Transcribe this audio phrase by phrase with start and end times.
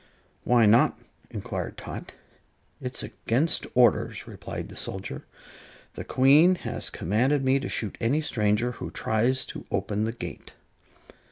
[0.45, 0.97] "Why not?"
[1.29, 2.13] inquired Tot.
[2.81, 5.27] "It's against orders," replied the soldier.
[5.93, 10.55] "The Queen has commanded me to shoot any stranger who tries to open the gate."